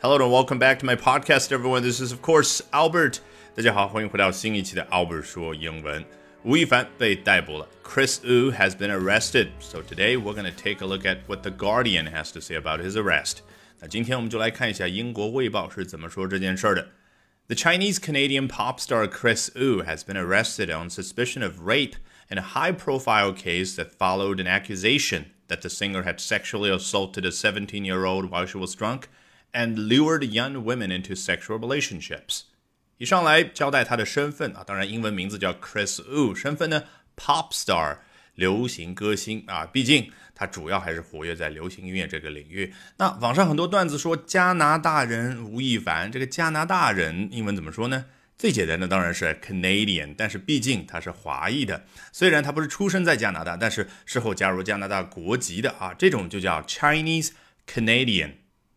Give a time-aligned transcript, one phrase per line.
[0.00, 1.82] Hello and welcome back to my podcast, everyone.
[1.82, 3.20] This is, of course, Albert.
[3.54, 6.04] 大家好，欢迎回到新一期的 Albert 说英文。
[6.44, 9.48] 吴亦凡被逮捕了，Chris Wu has been arrested.
[9.58, 12.56] So today we're going to take a look at what the Guardian has to say
[12.56, 13.38] about his arrest.
[13.80, 16.88] 那今天我们就来看一下英国卫报是怎么说这件事儿的。
[17.48, 21.94] The Chinese Canadian pop star Chris Wu has been arrested on suspicion of rape
[22.28, 27.24] in a high profile case that followed an accusation that the singer had sexually assaulted
[27.24, 29.08] a 17 year old while she was drunk
[29.53, 32.41] and lured young women into sexual relationships.
[32.97, 36.83] 一上来交代他的身份啊，当然英文名字叫 Chris Wu，身份呢
[37.17, 37.97] pop star
[38.35, 42.73] 流行歌星啊，毕竟他主要还是活跃在流行音乐这个领域。
[42.97, 48.05] 那网上很多段子说加拿大人吴亦凡，这个加拿大人英文怎么说呢？
[48.37, 57.29] 最简单的当然是 Canadian，但是毕竟他是华裔的，虽然他不是出生在加拿大，但是事后加入加拿大国籍的啊，这种就叫 Chinese
[57.67, 58.31] Canadian。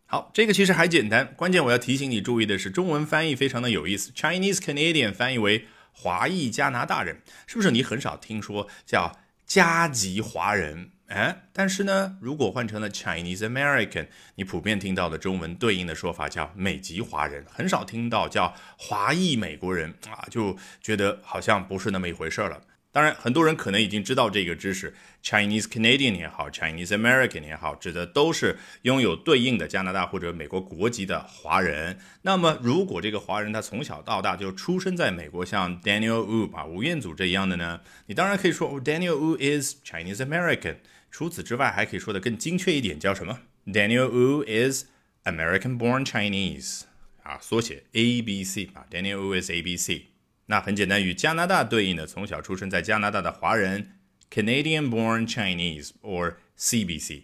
[0.06, 10.90] 好，这个其实还简单，关键我要提醒你注意的是，中文翻译非常的有意思，Chinese Canadian 翻译为华裔加拿大人，是不是你很少听说叫加籍华人？
[11.08, 22.60] 哎，但是呢，如果换成了 Chinese American，你普遍听到的中文对应的说法叫美籍华人，很少听到叫华裔美国人啊，就觉得好像不是那么一回事了。
[22.94, 31.98] 当然，很多人可能已经知道这个知识，Chinese Canadian 也好，Chinese American 也好，指的都是拥有对应的加拿大或者美国国籍的华人。
[32.22, 40.76] 那么，如果这个华人他从小到大就出生在美国，像 Daniel Wu 啊吴彦祖这一样的呢，你当然可以说 Daniel Wu is Chinese American。
[41.10, 44.84] 除此之外，还可以说的更精确一点，叫什么？Daniel Wu is
[45.24, 46.82] American-born Chinese
[47.24, 50.13] 啊，缩写 ABC 啊，Daniel Wu is ABC。
[50.47, 53.99] 那很简单，与加拿大对应的从小出生在加拿大的华人，
[54.31, 57.23] Canadian-born Chinese or CBC。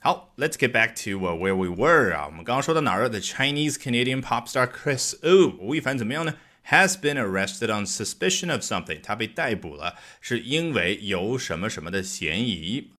[0.00, 3.08] 好，Let's get back to where we were 啊，我们刚刚说到哪儿了？
[3.08, 6.34] The Chinese Canadian pop star Chris Wu，吴亦凡怎么样呢？
[6.68, 12.92] Has been arrested on suspicion of something，他被逮捕了，是因为有什么什么的嫌疑。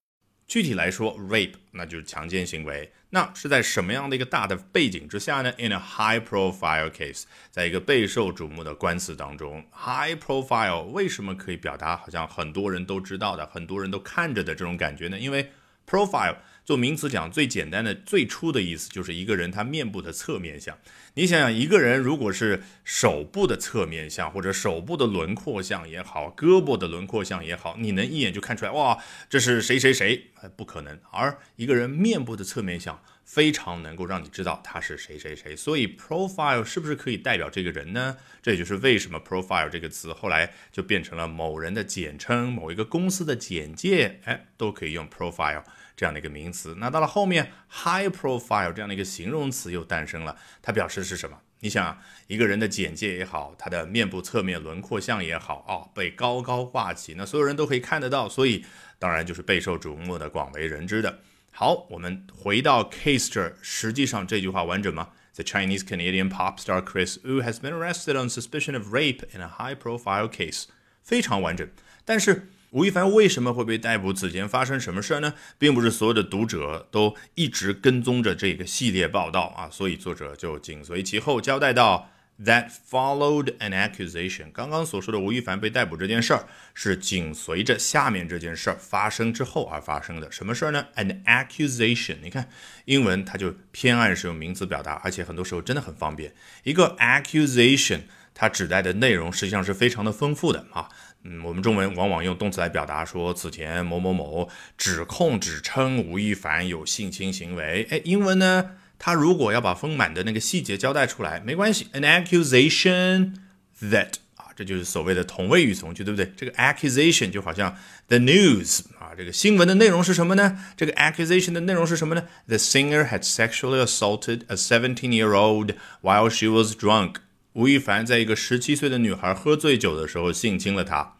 [0.48, 2.90] 具体来说，rape 那就是强奸行为。
[3.10, 15.18] 那是在什么样的一个大的背景之下呢？In a high profile case，在一个备受瞩目的官司当中，high profile 为什么可以表达好像很多人都知道的、很多人都看着的这种感觉呢？
[15.18, 15.50] 因为
[15.86, 16.36] profile
[16.68, 20.76] 做名词讲最简单的、最初的意思就是一个人他面部的侧面相。
[21.14, 30.26] 你想想，一个人如果是手部的侧面相，或者手部的轮廓像也好，胳膊的轮廓像也好，你能一眼就看出来，哇，这是谁谁谁？
[30.56, 31.00] 不可能。
[31.10, 35.54] 而一个人面部的侧面相非常能够让你知道他是谁谁谁。
[35.54, 38.16] 所以 profile 是不是可以代表这个人呢？
[38.40, 45.62] 这也就是为什么 profile 这个词后来就变成了某人的简称，某一个公司的简介，哎，都可以用 profile。
[45.94, 50.36] 这样的一个名词，那到了后面，high profile 这样的一个形容词又诞生了。
[50.62, 51.36] 它表示的是什么？
[51.58, 58.64] 你想，一个人的简介也好，他的面部侧面轮廓像也好，哦，被高高挂起，那所有人都可以看得到，所以
[59.00, 61.18] 当然就是备受瞩目的、广为人知的。
[61.60, 69.24] 好，我们回到 case 这，实际上这句话完整吗？The Chinese Canadian pop star Chris Wu has been arrested on suspicion of rape
[69.34, 70.66] in a high profile case，
[71.02, 71.68] 非常完整，
[72.04, 72.50] 但是。
[72.70, 74.12] 吴亦凡为什么会被逮捕？
[74.12, 75.32] 此前发生什么事儿呢？
[75.58, 82.10] 并不是所有的读者都一直跟踪着这个系列报道啊，所以作者就紧随其后交代到
[82.44, 84.52] ：That followed an accusation。
[84.52, 90.30] 刚刚所说的吴亦凡被逮捕这件事儿，是紧随着下面这件事儿发生之后而发生的。
[90.30, 92.16] 什么事儿呢？An accusation。
[92.22, 92.48] 你看
[92.84, 96.34] 英文它就偏爱使用名词表达，而且很多时候真的很方便。
[96.64, 98.00] 一个 accusation。
[98.40, 100.88] 它指代的内容实际上是非常的丰富的啊，
[101.24, 107.88] 嗯，我们中文往往用动词来表达，说此前某某某指控、指称吴亦凡有性侵行为。
[107.90, 113.34] 哎，英文呢，他如果要把丰满的那个细节交代出来，没关系，an accusation
[113.80, 116.32] that 啊，这就是所谓的同位语从句，对不对？
[116.36, 117.76] 这个 accusation 就好像
[118.08, 120.58] the news 啊，这个新闻的内容是什么呢？
[120.76, 127.16] 这个 accusation 的内容是什么呢？The singer had sexually assaulted a 17-year-old while she was drunk.
[127.52, 131.14] 吴亦凡在一个十七岁的女孩喝醉酒的时候性侵了她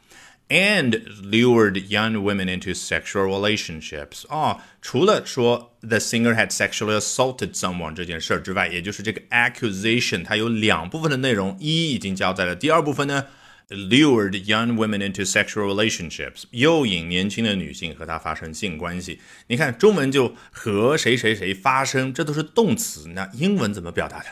[0.48, 4.26] ，and lured young women into sexual relationships。
[4.28, 13.26] 啊，除了说 the singer had sexually assaulted someone 这件事儿之外，也就是这个 accusation 它有两部分的内容，一已经交代了，第二部分呢
[13.68, 19.20] ，lured young women into sexual relationships，诱引年轻的女性和他发生性关系。
[19.48, 24.26] 你看中文就和谁谁谁发生，这都是动词，那英文怎么表达的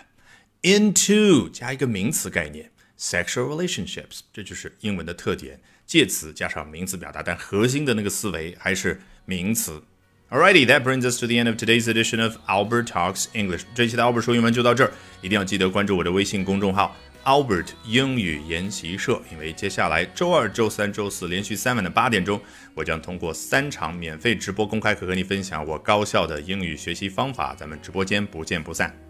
[0.63, 9.83] ？into 加一个名词概念，sexual relationships，这就是英文的特点，介词加上名词表达，但核心的那个思维还是名词。
[10.29, 13.63] Alrighty, that brings us to the end of today's edition of Albert Talks English.
[13.75, 14.93] 这期的 Albert 说英文就到这儿，
[15.23, 22.41] 一定要记得关注我的微信公众号 Albert 英语研习社，因为接下来周二、周三、周四连续三晚的八点钟，
[22.75, 29.06] 我将通过三场免费直播公开课和你分享我高效的英语学习方法，咱们直播间不见不散。